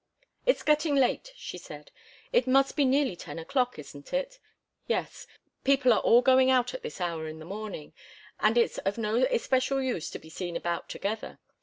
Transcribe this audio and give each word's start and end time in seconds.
"It's 0.47 0.63
getting 0.63 0.95
late," 0.95 1.31
she 1.35 1.59
said. 1.59 1.91
"It 2.33 2.47
must 2.47 2.75
be 2.75 2.85
nearly 2.85 3.15
ten 3.15 3.37
o'clock, 3.37 3.77
isn't 3.77 4.11
it? 4.13 4.39
Yes. 4.87 5.27
People 5.63 5.93
are 5.93 5.99
all 5.99 6.23
going 6.23 6.49
out 6.49 6.73
at 6.73 6.81
this 6.81 6.99
hour 6.99 7.27
in 7.27 7.37
the 7.37 7.45
morning, 7.45 7.93
and 8.39 8.57
it's 8.57 8.79
of 8.79 8.97
no 8.97 9.25
especial 9.25 9.79
use 9.79 10.09
to 10.09 10.17
be 10.17 10.31
seen 10.31 10.55
about 10.57 10.89
together. 10.89 11.37